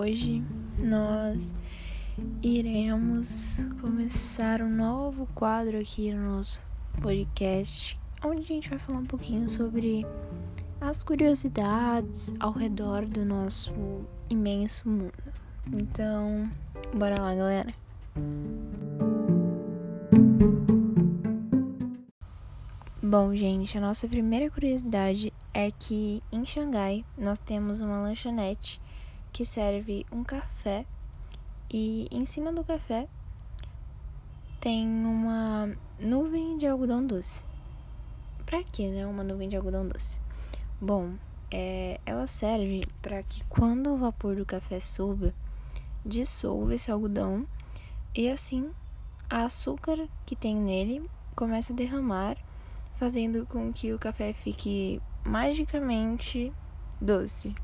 hoje 0.00 0.42
nós 0.82 1.54
iremos 2.42 3.58
começar 3.82 4.62
um 4.62 4.74
novo 4.74 5.28
quadro 5.34 5.78
aqui 5.78 6.10
no 6.14 6.36
nosso 6.36 6.62
podcast, 7.02 8.00
onde 8.24 8.40
a 8.40 8.46
gente 8.46 8.70
vai 8.70 8.78
falar 8.78 9.00
um 9.00 9.04
pouquinho 9.04 9.46
sobre 9.46 10.06
as 10.80 11.04
curiosidades 11.04 12.32
ao 12.40 12.50
redor 12.50 13.04
do 13.04 13.26
nosso 13.26 13.74
imenso 14.30 14.88
mundo. 14.88 15.12
Então, 15.70 16.50
bora 16.94 17.20
lá, 17.20 17.34
galera. 17.34 17.74
Bom, 23.02 23.36
gente, 23.36 23.76
a 23.76 23.80
nossa 23.82 24.08
primeira 24.08 24.50
curiosidade 24.50 25.30
é 25.52 25.70
que 25.70 26.22
em 26.32 26.46
Xangai 26.46 27.04
nós 27.18 27.38
temos 27.38 27.82
uma 27.82 28.00
lanchonete 28.00 28.80
que 29.32 29.44
serve 29.44 30.06
um 30.12 30.22
café 30.24 30.84
e 31.70 32.08
em 32.10 32.26
cima 32.26 32.52
do 32.52 32.64
café 32.64 33.08
tem 34.60 34.86
uma 34.86 35.70
nuvem 35.98 36.58
de 36.58 36.66
algodão 36.66 37.06
doce. 37.06 37.44
Pra 38.44 38.62
que, 38.62 38.88
né? 38.88 39.06
Uma 39.06 39.22
nuvem 39.22 39.48
de 39.48 39.56
algodão 39.56 39.86
doce. 39.86 40.20
Bom, 40.80 41.14
é, 41.50 42.00
ela 42.04 42.26
serve 42.26 42.86
para 43.00 43.22
que 43.22 43.44
quando 43.44 43.94
o 43.94 43.96
vapor 43.96 44.36
do 44.36 44.44
café 44.44 44.80
suba, 44.80 45.34
dissolva 46.04 46.74
esse 46.74 46.90
algodão 46.90 47.46
e 48.14 48.28
assim 48.28 48.70
a 49.28 49.44
açúcar 49.44 50.08
que 50.26 50.34
tem 50.34 50.56
nele 50.56 51.08
começa 51.36 51.72
a 51.72 51.76
derramar 51.76 52.36
fazendo 52.96 53.46
com 53.46 53.72
que 53.72 53.92
o 53.92 53.98
café 53.98 54.32
fique 54.32 55.00
magicamente 55.24 56.52
doce. 57.00 57.54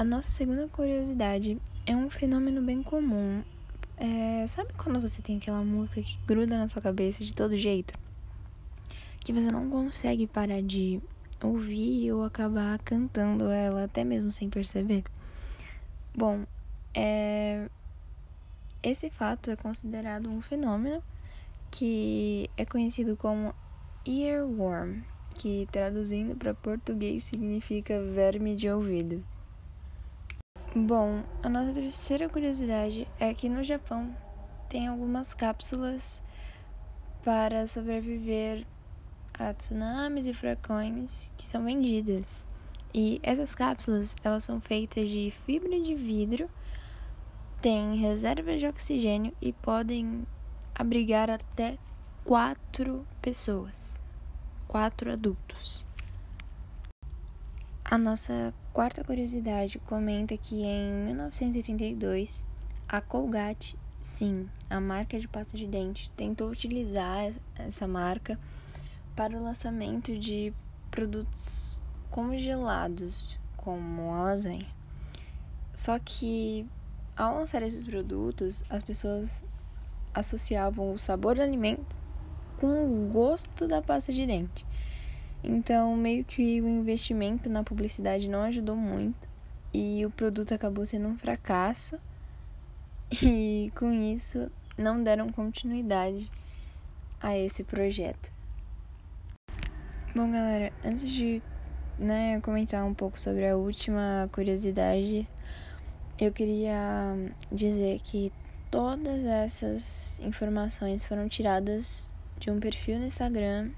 A 0.00 0.04
nossa 0.04 0.32
segunda 0.32 0.66
curiosidade 0.66 1.60
é 1.84 1.94
um 1.94 2.08
fenômeno 2.08 2.62
bem 2.62 2.82
comum. 2.82 3.44
É, 3.98 4.46
sabe 4.46 4.72
quando 4.72 4.98
você 4.98 5.20
tem 5.20 5.36
aquela 5.36 5.62
música 5.62 6.00
que 6.00 6.18
gruda 6.26 6.56
na 6.56 6.70
sua 6.70 6.80
cabeça 6.80 7.22
de 7.22 7.34
todo 7.34 7.54
jeito? 7.54 7.92
Que 9.22 9.30
você 9.30 9.48
não 9.48 9.68
consegue 9.68 10.26
parar 10.26 10.62
de 10.62 11.02
ouvir 11.44 12.12
ou 12.12 12.24
acabar 12.24 12.78
cantando 12.78 13.50
ela 13.50 13.84
até 13.84 14.02
mesmo 14.02 14.32
sem 14.32 14.48
perceber? 14.48 15.04
Bom, 16.16 16.46
é... 16.94 17.68
esse 18.82 19.10
fato 19.10 19.50
é 19.50 19.56
considerado 19.56 20.30
um 20.30 20.40
fenômeno 20.40 21.02
que 21.70 22.48
é 22.56 22.64
conhecido 22.64 23.18
como 23.18 23.54
earworm, 24.06 25.02
que 25.34 25.68
traduzindo 25.70 26.34
para 26.34 26.54
português 26.54 27.22
significa 27.22 28.02
verme 28.02 28.56
de 28.56 28.66
ouvido. 28.70 29.22
Bom, 30.72 31.24
a 31.42 31.48
nossa 31.48 31.72
terceira 31.72 32.28
curiosidade 32.28 33.08
é 33.18 33.34
que 33.34 33.48
no 33.48 33.60
Japão 33.60 34.16
tem 34.68 34.86
algumas 34.86 35.34
cápsulas 35.34 36.22
para 37.24 37.66
sobreviver 37.66 38.64
a 39.34 39.52
tsunamis 39.52 40.28
e 40.28 40.32
furacões 40.32 41.32
que 41.36 41.42
são 41.42 41.64
vendidas. 41.64 42.44
E 42.94 43.18
essas 43.24 43.52
cápsulas, 43.52 44.14
elas 44.22 44.44
são 44.44 44.60
feitas 44.60 45.08
de 45.08 45.32
fibra 45.44 45.80
de 45.80 45.96
vidro, 45.96 46.48
têm 47.60 47.96
reserva 47.96 48.56
de 48.56 48.64
oxigênio 48.64 49.34
e 49.42 49.52
podem 49.52 50.24
abrigar 50.72 51.28
até 51.28 51.78
quatro 52.24 53.04
pessoas, 53.20 54.00
quatro 54.68 55.10
adultos. 55.10 55.84
A 57.84 57.98
nossa 57.98 58.54
quarta 58.72 59.02
curiosidade 59.02 59.78
comenta 59.80 60.36
que 60.36 60.62
em 60.62 61.04
1982 61.06 62.46
a 62.88 63.00
Colgate, 63.00 63.76
sim, 64.00 64.48
a 64.68 64.80
marca 64.80 65.18
de 65.18 65.28
pasta 65.28 65.56
de 65.56 65.66
dente, 65.66 66.10
tentou 66.10 66.50
utilizar 66.50 67.32
essa 67.56 67.86
marca 67.86 68.38
para 69.14 69.36
o 69.36 69.42
lançamento 69.42 70.18
de 70.18 70.52
produtos 70.90 71.80
congelados, 72.10 73.38
como 73.56 74.12
a 74.12 74.22
lasanha. 74.24 74.66
Só 75.74 75.98
que 75.98 76.66
ao 77.16 77.34
lançar 77.34 77.62
esses 77.62 77.84
produtos, 77.84 78.64
as 78.70 78.82
pessoas 78.82 79.44
associavam 80.14 80.92
o 80.92 80.98
sabor 80.98 81.36
do 81.36 81.42
alimento 81.42 81.96
com 82.58 82.84
o 82.84 83.08
gosto 83.08 83.66
da 83.66 83.80
pasta 83.80 84.12
de 84.12 84.26
dente. 84.26 84.66
Então, 85.42 85.96
meio 85.96 86.24
que 86.24 86.60
o 86.60 86.68
investimento 86.68 87.48
na 87.48 87.64
publicidade 87.64 88.28
não 88.28 88.42
ajudou 88.42 88.76
muito 88.76 89.28
e 89.72 90.04
o 90.04 90.10
produto 90.10 90.52
acabou 90.52 90.84
sendo 90.84 91.08
um 91.08 91.18
fracasso. 91.18 91.98
E 93.24 93.72
com 93.74 93.90
isso, 93.90 94.48
não 94.78 95.02
deram 95.02 95.28
continuidade 95.30 96.30
a 97.20 97.36
esse 97.36 97.64
projeto. 97.64 98.32
Bom, 100.14 100.30
galera, 100.30 100.72
antes 100.84 101.10
de 101.10 101.42
né, 101.98 102.40
comentar 102.40 102.84
um 102.84 102.94
pouco 102.94 103.18
sobre 103.18 103.48
a 103.48 103.56
última 103.56 104.28
curiosidade, 104.30 105.28
eu 106.20 106.30
queria 106.30 107.16
dizer 107.50 107.98
que 108.04 108.32
Todas 108.70 109.24
essas 109.24 110.20
informações 110.20 111.04
foram 111.04 111.28
tiradas 111.28 112.12
de 112.38 112.52
um 112.52 112.60
perfil 112.60 113.00
no 113.00 113.06
Instagram 113.06 113.70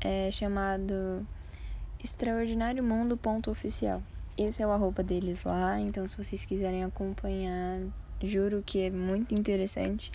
é, 0.00 0.30
chamado 0.30 1.26
Extraordinário 2.02 2.82
Mundo 2.82 3.18
Oficial. 3.48 4.02
Esse 4.36 4.62
é 4.62 4.66
o 4.66 4.70
arroba 4.70 5.02
deles 5.02 5.44
lá, 5.44 5.78
então 5.78 6.06
se 6.08 6.16
vocês 6.16 6.44
quiserem 6.44 6.84
acompanhar, 6.84 7.80
juro 8.22 8.62
que 8.64 8.80
é 8.80 8.90
muito 8.90 9.34
interessante 9.34 10.10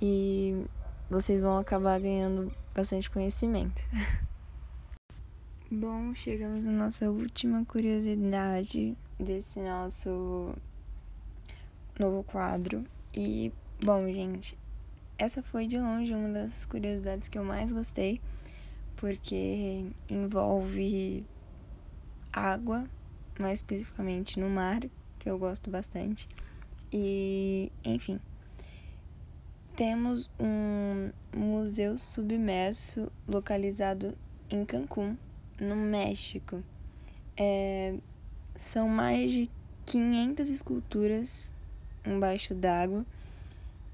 e 0.00 0.64
vocês 1.08 1.40
vão 1.40 1.58
acabar 1.58 1.98
ganhando 2.00 2.52
bastante 2.74 3.10
conhecimento. 3.10 3.82
Bom, 5.70 6.14
chegamos 6.14 6.64
na 6.64 6.72
nossa 6.72 7.08
última 7.08 7.64
curiosidade 7.64 8.96
desse 9.18 9.60
nosso 9.60 10.52
novo 11.98 12.24
quadro, 12.24 12.84
e, 13.14 13.52
bom, 13.82 14.10
gente, 14.10 14.56
essa 15.18 15.42
foi 15.42 15.66
de 15.66 15.78
longe 15.78 16.14
uma 16.14 16.28
das 16.28 16.64
curiosidades 16.64 17.28
que 17.28 17.38
eu 17.38 17.44
mais 17.44 17.72
gostei, 17.72 18.20
porque 19.00 19.86
envolve 20.10 21.24
água, 22.30 22.84
mais 23.40 23.60
especificamente 23.60 24.38
no 24.38 24.50
mar, 24.50 24.82
que 25.18 25.28
eu 25.30 25.38
gosto 25.38 25.70
bastante. 25.70 26.28
E, 26.92 27.72
enfim, 27.82 28.20
temos 29.74 30.28
um 30.38 31.10
museu 31.34 31.96
submerso 31.96 33.10
localizado 33.26 34.14
em 34.50 34.66
Cancún, 34.66 35.16
no 35.58 35.74
México. 35.74 36.62
É, 37.38 37.94
são 38.54 38.86
mais 38.86 39.32
de 39.32 39.50
500 39.86 40.50
esculturas 40.50 41.50
embaixo 42.04 42.54
d'água. 42.54 43.06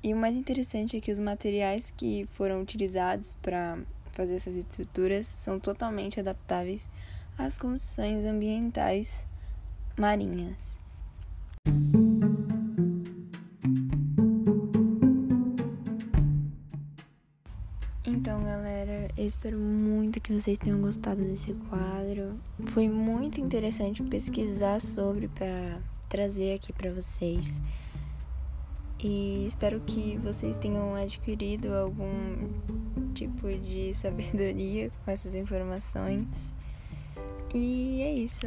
E 0.03 0.13
o 0.13 0.17
mais 0.17 0.35
interessante 0.35 0.97
é 0.97 1.01
que 1.01 1.13
os 1.13 1.21
materiais 1.21 1.95
que 1.97 2.27
foram 2.31 2.61
utilizados 2.61 3.37
para 3.41 3.79
fazer 4.17 4.37
essas 4.37 4.57
estruturas 4.57 5.27
são 5.27 5.61
totalmente 5.61 6.19
adaptáveis 6.19 6.89
às 7.37 7.59
condições 7.59 8.25
ambientais 8.25 9.29
marinhas. 9.99 10.81
Então, 18.07 18.43
galera, 18.43 19.11
eu 19.17 19.27
espero 19.27 19.59
muito 19.59 20.21
que 20.21 20.33
vocês 20.33 20.59
tenham 20.59 20.81
gostado 20.81 21.23
desse 21.23 21.53
quadro. 21.69 22.39
Foi 22.69 22.89
muito 22.89 23.41
interessante 23.41 24.03
pesquisar 24.03 24.81
sobre 24.81 25.29
para 25.29 25.79
trazer 26.09 26.55
aqui 26.55 26.73
para 26.73 26.91
vocês. 26.91 27.61
E 29.09 29.47
espero 29.47 29.79
que 29.87 30.17
vocês 30.17 30.59
tenham 30.59 30.97
adquirido 30.97 31.73
algum 31.73 32.49
tipo 33.15 33.47
de 33.57 33.95
sabedoria 33.95 34.91
com 35.05 35.11
essas 35.13 35.33
informações. 35.37 36.53
E 37.55 38.03
é 38.03 38.13
isso. 38.13 38.47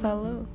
Falou! 0.00 0.46